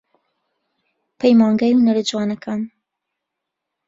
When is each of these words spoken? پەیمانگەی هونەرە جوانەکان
پەیمانگەی 1.19 1.75
هونەرە 1.77 2.03
جوانەکان 2.09 2.61